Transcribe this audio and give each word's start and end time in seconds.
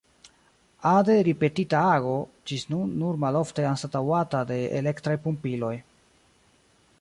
Ade 0.91 1.17
ripetita 1.27 1.81
ago, 1.97 2.15
ĝis 2.51 2.65
nun 2.75 2.95
nur 3.03 3.19
malofte 3.25 3.67
anstataŭata 3.73 4.43
de 4.53 4.59
elektraj 4.81 5.15
pumpiloj. 5.27 5.75